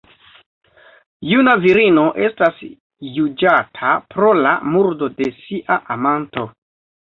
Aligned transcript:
Juna 1.31 1.51
virino 1.65 2.05
estas 2.27 2.63
juĝata 3.19 3.93
pro 4.15 4.33
la 4.47 4.55
murdo 4.73 5.11
de 5.21 5.29
sia 5.43 5.79
amanto. 5.99 6.49